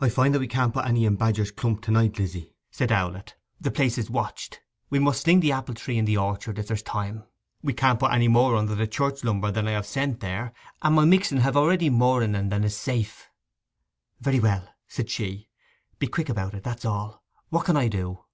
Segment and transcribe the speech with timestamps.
[0.00, 3.36] 'I find that we can't put any in Badger's Clump to night, Lizzy,' said Owlett.
[3.58, 4.60] 'The place is watched.
[4.90, 7.24] We must sling the apple tree in the orchet if there's time.
[7.62, 10.52] We can't put any more under the church lumber than I have sent on there,
[10.82, 13.30] and my mixen hev already more in en than is safe.'
[14.20, 15.46] 'Very well,' she said.
[15.98, 17.24] 'Be quick about it—that's all.
[17.48, 18.24] What can I do?